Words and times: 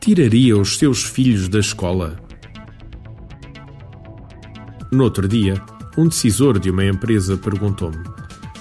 Tiraria 0.00 0.56
os 0.56 0.78
seus 0.78 1.04
filhos 1.04 1.48
da 1.48 1.60
escola? 1.60 2.18
No 4.90 5.04
outro 5.04 5.28
dia, 5.28 5.62
um 5.96 6.08
decisor 6.08 6.58
de 6.58 6.70
uma 6.70 6.84
empresa 6.84 7.36
perguntou-me: 7.36 8.02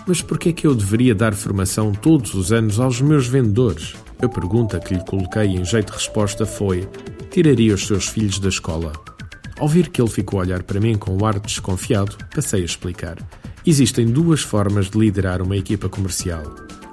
Mas 0.05 0.21
por 0.21 0.38
que 0.38 0.50
é 0.50 0.54
que 0.54 0.68
eu 0.68 0.76
deveria 0.76 1.15
dar 1.15 1.34
formação 1.34 1.92
todos 1.92 2.34
os 2.34 2.52
anos 2.52 2.79
aos 2.79 3.02
meus 3.02 3.28
vendedores? 3.28 3.96
A 4.21 4.28
pergunta 4.28 4.80
que 4.80 4.93
lhe 4.93 5.05
coloquei 5.05 5.46
em 5.46 5.64
jeito 5.64 5.88
de 5.88 5.98
resposta 5.98 6.46
foi: 6.46 6.88
Tiraria 7.32 7.73
os 7.73 7.88
seus 7.88 8.07
filhos 8.07 8.38
da 8.38 8.50
escola? 8.50 8.91
Ao 9.57 9.68
ver 9.68 9.89
que 9.89 10.02
ele 10.02 10.09
ficou 10.09 10.39
a 10.39 10.43
olhar 10.43 10.61
para 10.64 10.80
mim 10.80 10.98
com 10.98 11.18
um 11.18 11.25
ar 11.25 11.39
desconfiado, 11.39 12.16
passei 12.34 12.61
a 12.61 12.66
explicar. 12.66 13.18
Existem 13.66 14.05
duas 14.05 14.41
formas 14.41 14.89
de 14.89 14.98
liderar 14.98 15.41
uma 15.41 15.57
equipa 15.57 15.89
comercial. 15.89 16.43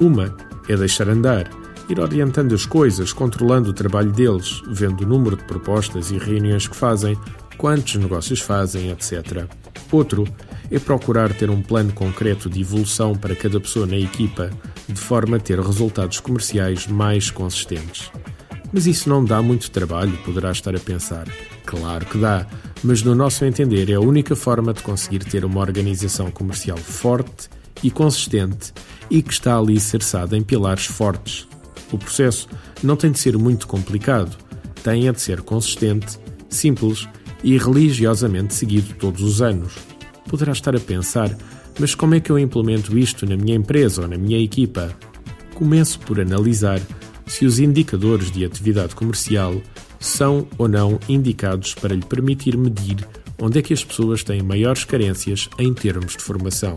Uma 0.01 0.37
é 0.69 0.77
deixar 0.77 1.09
andar, 1.09 1.49
ir 1.89 2.01
orientando 2.01 2.55
as 2.55 2.67
coisas, 2.67 3.13
controlando 3.13 3.71
o 3.71 3.75
trabalho 3.75 4.13
deles, 4.13 4.63
vendo 4.69 5.03
o 5.03 5.07
número 5.07 5.37
de 5.37 5.45
propostas 5.45 6.11
e 6.11 6.19
reuniões 6.19 6.67
que 6.67 6.77
fazem, 6.77 7.17
quantos 7.57 7.97
negócios 7.97 8.41
fazem, 8.41 8.91
etc. 8.91 9.47
Outro 9.91 10.25
é 10.71 10.79
procurar 10.79 11.33
ter 11.33 11.49
um 11.51 11.63
plano 11.63 11.93
concreto 11.93 12.51
de 12.51 12.61
evolução 12.61 13.15
para 13.15 13.37
cada 13.37 13.61
pessoa 13.61 13.87
na 13.87 13.97
equipa, 13.97 14.51
de 14.89 15.01
forma 15.01 15.37
a 15.37 15.41
ter 15.41 15.61
resultados 15.61 16.21
comerciais 16.21 16.87
mais 16.87 17.31
consistentes. 17.31 18.11
Mas 18.73 18.87
isso 18.87 19.09
não 19.09 19.25
dá 19.25 19.41
muito 19.41 19.71
trabalho, 19.71 20.17
poderá 20.25 20.51
estar 20.51 20.75
a 20.75 20.81
pensar. 20.81 21.27
Claro 21.65 22.05
que 22.07 22.19
dá, 22.19 22.47
mas 22.83 23.03
no 23.03 23.15
nosso 23.15 23.45
entender 23.45 23.91
é 23.91 23.95
a 23.95 24.01
única 24.01 24.35
forma 24.35 24.73
de 24.73 24.83
conseguir 24.83 25.21
ter 25.21 25.45
uma 25.45 25.61
organização 25.61 26.31
comercial 26.31 26.77
forte 26.77 27.49
e 27.83 27.91
consistente 27.91 28.73
e 29.11 29.23
que 29.23 29.33
está 29.33 29.57
ali 29.57 29.79
cerçada 29.79 30.37
em 30.37 30.43
pilares 30.43 30.87
fortes. 30.87 31.47
O 31.93 31.99
processo 31.99 32.49
não 32.83 32.97
tem 32.97 33.11
de 33.11 33.19
ser 33.19 33.37
muito 33.39 33.67
complicado, 33.67 34.37
tem 34.83 35.11
de 35.11 35.21
ser 35.21 35.43
consistente, 35.43 36.19
simples 36.49 37.09
e 37.43 37.59
religiosamente 37.59 38.55
seguido 38.55 38.95
todos 38.95 39.23
os 39.23 39.43
anos. 39.43 39.75
Poderá 40.29 40.53
estar 40.53 40.75
a 40.75 40.81
pensar, 40.81 41.37
mas 41.79 41.95
como 41.95 42.15
é 42.15 42.21
que 42.21 42.31
eu 42.31 42.39
implemento 42.39 42.99
isto 42.99 43.27
na 43.27 43.37
minha 43.37 43.57
empresa 43.57 44.03
ou 44.03 44.09
na 44.09 44.17
minha 44.17 44.39
equipa? 44.39 44.97
Começo 45.55 45.99
por 46.01 46.21
analisar 46.21 46.81
se 47.27 47.45
os 47.45 47.59
indicadores 47.59 48.31
de 48.31 48.45
atividade 48.45 48.95
comercial 48.95 49.61
são 49.99 50.47
ou 50.59 50.69
não 50.69 50.99
indicados 51.09 51.75
para 51.75 51.95
lhe 51.95 52.05
permitir 52.05 52.57
medir 52.57 53.07
onde 53.41 53.59
é 53.59 53.63
que 53.63 53.75
as 53.75 53.85
pessoas 53.85 54.25
têm 54.25 54.43
maiores 54.43 54.85
carências 54.85 55.49
em 55.59 55.73
termos 55.75 56.13
de 56.17 56.23
formação. 56.23 56.75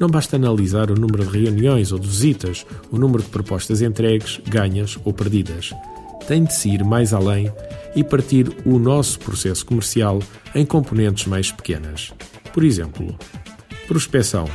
Não 0.00 0.08
basta 0.08 0.36
analisar 0.36 0.90
o 0.90 0.98
número 0.98 1.26
de 1.26 1.38
reuniões 1.38 1.92
ou 1.92 1.98
de 1.98 2.08
visitas, 2.08 2.64
o 2.90 2.96
número 2.96 3.22
de 3.22 3.28
propostas 3.28 3.82
entregues, 3.82 4.40
ganhas 4.48 4.98
ou 5.04 5.12
perdidas. 5.12 5.74
Tem 6.26 6.42
de 6.42 6.54
se 6.54 6.70
ir 6.70 6.82
mais 6.82 7.12
além 7.12 7.52
e 7.94 8.02
partir 8.02 8.50
o 8.64 8.78
nosso 8.78 9.18
processo 9.18 9.66
comercial 9.66 10.18
em 10.54 10.64
componentes 10.64 11.26
mais 11.26 11.52
pequenas. 11.52 12.14
Por 12.50 12.64
exemplo, 12.64 13.14
prospecção, 13.86 14.48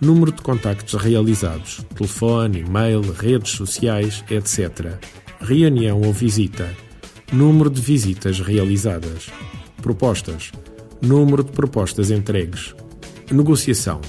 número 0.00 0.32
de 0.32 0.42
contactos 0.42 0.94
realizados, 0.94 1.86
telefone, 1.94 2.64
e-mail, 2.66 3.02
redes 3.12 3.52
sociais, 3.52 4.24
etc. 4.28 4.98
Reunião 5.40 6.00
ou 6.00 6.12
visita, 6.12 6.68
número 7.32 7.70
de 7.70 7.80
visitas 7.80 8.40
realizadas, 8.40 9.30
propostas, 9.80 10.50
número 11.00 11.44
de 11.44 11.52
propostas 11.52 12.10
entregues, 12.10 12.74
negociação, 13.30 14.00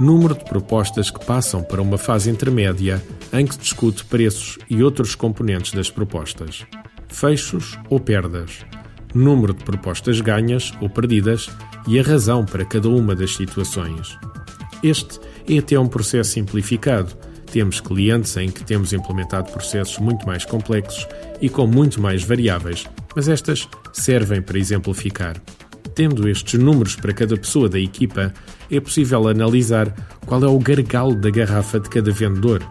número 0.00 0.34
de 0.34 0.44
propostas 0.44 1.10
que 1.10 1.24
passam 1.24 1.62
para 1.62 1.82
uma 1.82 1.98
fase 1.98 2.30
intermédia 2.30 3.02
em 3.32 3.46
que 3.46 3.54
se 3.54 3.60
discute 3.60 4.04
preços 4.06 4.58
e 4.68 4.82
outros 4.82 5.14
componentes 5.14 5.72
das 5.72 5.90
propostas, 5.90 6.64
fechos 7.08 7.78
ou 7.88 8.00
perdas, 8.00 8.64
número 9.14 9.52
de 9.52 9.62
propostas 9.62 10.20
ganhas 10.20 10.72
ou 10.80 10.88
perdidas 10.88 11.50
e 11.86 12.00
a 12.00 12.02
razão 12.02 12.44
para 12.44 12.64
cada 12.64 12.88
uma 12.88 13.14
das 13.14 13.36
situações. 13.36 14.18
Este 14.82 15.20
é 15.48 15.58
até 15.58 15.78
um 15.78 15.86
processo 15.86 16.30
simplificado 16.30 17.14
temos 17.50 17.80
clientes 17.80 18.36
em 18.36 18.48
que 18.48 18.64
temos 18.64 18.92
implementado 18.92 19.50
processos 19.50 19.98
muito 19.98 20.26
mais 20.26 20.44
complexos 20.44 21.06
e 21.40 21.48
com 21.48 21.66
muito 21.66 22.00
mais 22.00 22.22
variáveis, 22.22 22.86
mas 23.14 23.28
estas 23.28 23.68
servem 23.92 24.40
para 24.40 24.58
exemplificar. 24.58 25.36
Tendo 25.94 26.28
estes 26.28 26.58
números 26.58 26.96
para 26.96 27.12
cada 27.12 27.36
pessoa 27.36 27.68
da 27.68 27.78
equipa, 27.78 28.32
é 28.70 28.80
possível 28.80 29.28
analisar 29.28 29.94
qual 30.26 30.42
é 30.42 30.46
o 30.46 30.58
gargalo 30.58 31.14
da 31.14 31.30
garrafa 31.30 31.80
de 31.80 31.88
cada 31.88 32.10
vendedor. 32.10 32.62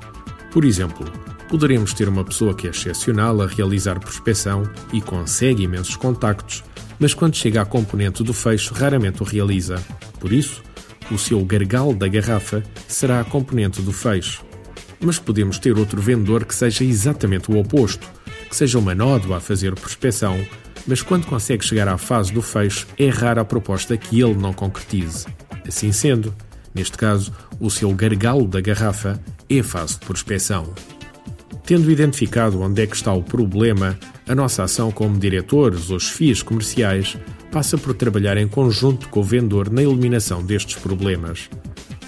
Por 0.52 0.66
exemplo, 0.66 1.06
poderemos 1.50 1.94
ter 1.94 2.08
uma 2.08 2.24
pessoa 2.24 2.54
que 2.54 2.68
é 2.68 2.70
excepcional 2.70 3.42
a 3.42 3.48
realizar 3.48 4.00
prospecção 4.00 4.64
e 4.94 5.02
consegue 5.02 5.64
imensos 5.64 5.96
contactos, 5.96 6.64
mas 7.00 7.14
quando 7.14 7.36
chega 7.36 7.62
à 7.62 7.66
componente 7.66 8.24
do 8.24 8.34
fecho, 8.34 8.74
raramente 8.74 9.22
o 9.22 9.26
realiza. 9.26 9.76
Por 10.20 10.34
isso, 10.34 10.62
o 11.12 11.18
seu 11.18 11.44
gargalo 11.46 11.94
da 11.94 12.08
garrafa 12.08 12.64
será 12.88 13.20
a 13.20 13.26
componente 13.26 13.82
do 13.82 13.92
fecho 13.92 14.50
mas 15.00 15.18
podemos 15.18 15.58
ter 15.58 15.78
outro 15.78 16.02
vendedor 16.02 16.46
que 16.46 16.54
seja 16.54 16.84
exatamente 16.84 17.52
o 17.52 17.58
oposto, 17.58 18.08
que 18.50 18.56
seja 18.56 18.78
uma 18.78 18.94
nódoa 18.94 19.38
a 19.38 19.40
fazer 19.40 19.74
prospecção, 19.76 20.38
mas 20.90 21.04
quando 21.04 21.28
consegue 21.28 21.64
chegar 21.64 21.88
à 21.88 22.00
fase 22.00 22.34
do 22.34 22.42
fecho, 22.42 22.88
é 22.98 23.10
rara 23.10 23.42
a 23.42 23.46
proposta 23.46 23.96
que 23.96 24.20
ele 24.20 24.34
não 24.34 24.52
concretize. 24.52 25.28
Assim 25.68 25.92
sendo, 25.92 26.34
neste 26.74 26.98
caso, 26.98 27.32
o 27.60 27.70
seu 27.70 27.94
gargalo 27.94 28.48
da 28.48 28.60
garrafa 28.60 29.22
é 29.48 29.62
fase 29.62 29.94
de 29.94 30.00
prospecção. 30.08 30.74
Tendo 31.64 31.92
identificado 31.92 32.60
onde 32.60 32.82
é 32.82 32.88
que 32.88 32.96
está 32.96 33.14
o 33.14 33.22
problema, 33.22 34.00
a 34.28 34.34
nossa 34.34 34.64
ação 34.64 34.92
como 34.92 35.20
diretores 35.20 35.92
ou 35.92 36.00
chefias 36.00 36.42
comerciais 36.42 37.16
passa 37.52 37.78
por 37.78 37.94
trabalhar 37.94 38.38
em 38.38 38.48
conjunto 38.48 39.10
com 39.10 39.20
o 39.20 39.24
vendedor 39.24 39.70
na 39.70 39.84
eliminação 39.84 40.44
destes 40.44 40.76
problemas. 40.78 41.52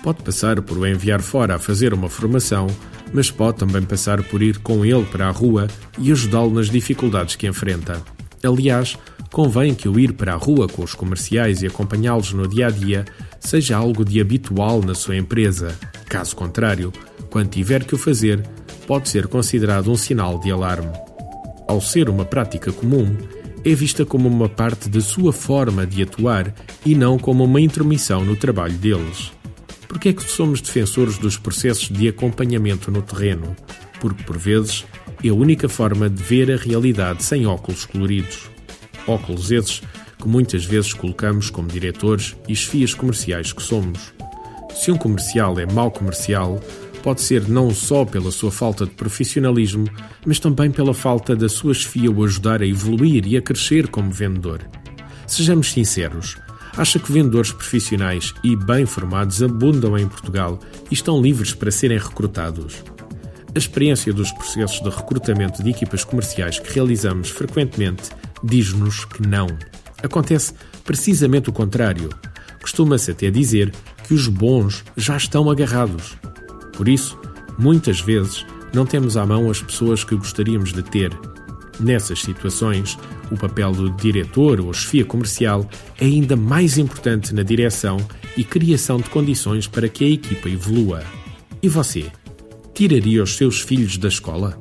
Pode 0.01 0.23
passar 0.23 0.59
por 0.59 0.79
o 0.79 0.87
enviar 0.87 1.21
fora 1.21 1.53
a 1.53 1.59
fazer 1.59 1.93
uma 1.93 2.09
formação, 2.09 2.65
mas 3.13 3.29
pode 3.29 3.59
também 3.59 3.83
passar 3.83 4.23
por 4.23 4.41
ir 4.41 4.57
com 4.57 4.83
ele 4.83 5.05
para 5.05 5.27
a 5.27 5.31
rua 5.31 5.67
e 5.99 6.11
ajudá-lo 6.11 6.55
nas 6.55 6.71
dificuldades 6.71 7.35
que 7.35 7.45
enfrenta. 7.45 8.01
Aliás, 8.43 8.97
convém 9.31 9.73
que 9.73 9.87
o 9.87 9.99
ir 9.99 10.13
para 10.13 10.33
a 10.33 10.37
rua 10.37 10.67
com 10.67 10.83
os 10.83 10.95
comerciais 10.95 11.61
e 11.61 11.67
acompanhá-los 11.67 12.33
no 12.33 12.47
dia 12.47 12.67
a 12.67 12.71
dia 12.71 13.05
seja 13.39 13.77
algo 13.77 14.03
de 14.03 14.19
habitual 14.19 14.81
na 14.81 14.95
sua 14.95 15.15
empresa. 15.15 15.77
Caso 16.07 16.35
contrário, 16.35 16.91
quando 17.29 17.49
tiver 17.49 17.83
que 17.83 17.95
o 17.95 17.97
fazer, 17.97 18.45
pode 18.87 19.09
ser 19.09 19.27
considerado 19.27 19.91
um 19.91 19.95
sinal 19.95 20.39
de 20.39 20.51
alarme. 20.51 20.91
Ao 21.67 21.79
ser 21.79 22.09
uma 22.09 22.25
prática 22.25 22.71
comum, 22.71 23.15
é 23.63 23.73
vista 23.75 24.05
como 24.05 24.27
uma 24.27 24.49
parte 24.49 24.89
da 24.89 24.99
sua 24.99 25.31
forma 25.31 25.85
de 25.85 26.01
atuar 26.03 26.53
e 26.85 26.95
não 26.95 27.17
como 27.17 27.43
uma 27.43 27.61
intromissão 27.61 28.25
no 28.25 28.35
trabalho 28.35 28.73
deles. 28.73 29.31
Porque 29.87 30.09
é 30.09 30.13
que 30.13 30.23
somos 30.23 30.61
defensores 30.61 31.17
dos 31.17 31.37
processos 31.37 31.89
de 31.89 32.07
acompanhamento 32.07 32.89
no 32.89 33.01
terreno? 33.01 33.55
Porque, 33.99 34.23
por 34.23 34.37
vezes, 34.37 34.83
é 35.23 35.29
a 35.29 35.33
única 35.33 35.69
forma 35.69 36.09
de 36.09 36.21
ver 36.21 36.51
a 36.51 36.57
realidade 36.57 37.23
sem 37.23 37.45
óculos 37.45 37.85
coloridos. 37.85 38.49
Óculos 39.07 39.51
esses 39.51 39.81
que 40.19 40.27
muitas 40.27 40.65
vezes 40.65 40.93
colocamos 40.93 41.49
como 41.49 41.67
diretores 41.67 42.35
e 42.47 42.55
chefias 42.55 42.93
comerciais 42.93 43.51
que 43.51 43.61
somos. 43.61 44.13
Se 44.73 44.91
um 44.91 44.97
comercial 44.97 45.59
é 45.59 45.65
mau 45.65 45.91
comercial, 45.91 46.59
pode 47.01 47.21
ser 47.21 47.47
não 47.47 47.71
só 47.71 48.05
pela 48.05 48.31
sua 48.31 48.51
falta 48.51 48.85
de 48.85 48.91
profissionalismo, 48.91 49.87
mas 50.25 50.39
também 50.39 50.71
pela 50.71 50.93
falta 50.93 51.35
da 51.35 51.49
sua 51.49 51.73
chefia 51.73 52.11
o 52.11 52.23
ajudar 52.23 52.61
a 52.61 52.67
evoluir 52.67 53.25
e 53.27 53.35
a 53.35 53.41
crescer 53.41 53.87
como 53.87 54.11
vendedor. 54.11 54.61
Sejamos 55.27 55.71
sinceros, 55.71 56.37
acha 56.77 56.99
que 56.99 57.11
vendedores 57.11 57.51
profissionais 57.51 58.33
e 58.43 58.55
bem 58.55 58.85
formados 58.85 59.41
abundam 59.41 59.97
em 59.97 60.07
Portugal 60.07 60.59
e 60.89 60.93
estão 60.93 61.21
livres 61.21 61.53
para 61.53 61.71
serem 61.71 61.97
recrutados. 61.97 62.83
A 63.53 63.57
experiência 63.57 64.13
dos 64.13 64.31
processos 64.31 64.81
de 64.81 64.89
recrutamento 64.89 65.63
de 65.63 65.69
equipas 65.69 66.03
comerciais 66.03 66.59
que 66.59 66.73
realizamos 66.73 67.29
frequentemente 67.29 68.09
diz-nos 68.43 69.05
que 69.05 69.27
não. 69.27 69.47
Acontece 70.01 70.53
precisamente 70.83 71.49
o 71.49 71.53
contrário. 71.53 72.09
Costuma-se 72.61 73.11
até 73.11 73.29
dizer 73.29 73.71
que 74.07 74.13
os 74.13 74.27
bons 74.27 74.83
já 74.95 75.17
estão 75.17 75.49
agarrados. 75.49 76.17
Por 76.75 76.87
isso, 76.87 77.19
muitas 77.57 77.99
vezes, 77.99 78.45
não 78.73 78.85
temos 78.85 79.17
à 79.17 79.25
mão 79.25 79.49
as 79.49 79.61
pessoas 79.61 80.03
que 80.03 80.15
gostaríamos 80.15 80.71
de 80.71 80.81
ter 80.83 81.11
Nessas 81.81 82.21
situações, 82.21 82.97
o 83.31 83.37
papel 83.37 83.71
do 83.71 83.89
diretor 83.91 84.61
ou 84.61 84.71
chefia 84.71 85.03
comercial 85.03 85.67
é 85.99 86.05
ainda 86.05 86.35
mais 86.35 86.77
importante 86.77 87.33
na 87.33 87.41
direção 87.41 87.97
e 88.37 88.43
criação 88.43 88.97
de 88.97 89.09
condições 89.09 89.65
para 89.65 89.89
que 89.89 90.05
a 90.05 90.09
equipa 90.09 90.47
evolua. 90.47 91.03
E 91.61 91.67
você? 91.67 92.11
Tiraria 92.73 93.23
os 93.23 93.35
seus 93.35 93.61
filhos 93.61 93.97
da 93.97 94.07
escola? 94.07 94.59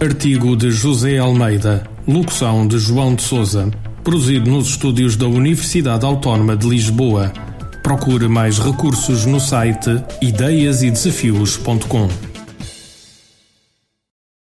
Artigo 0.00 0.56
de 0.56 0.70
José 0.70 1.18
Almeida, 1.18 1.88
locução 2.06 2.66
de 2.66 2.78
João 2.78 3.14
de 3.14 3.22
Souza, 3.22 3.70
produzido 4.04 4.50
nos 4.50 4.68
estúdios 4.68 5.16
da 5.16 5.26
Universidade 5.26 6.04
Autónoma 6.04 6.56
de 6.56 6.68
Lisboa 6.68 7.32
Procure 7.86 8.26
mais 8.26 8.58
recursos 8.58 9.26
no 9.26 9.38
site 9.38 10.02
ideiasedesafios.com. 10.20 12.35